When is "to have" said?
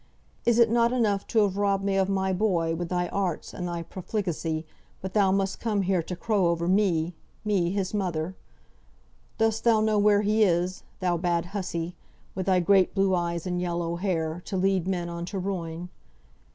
1.27-1.57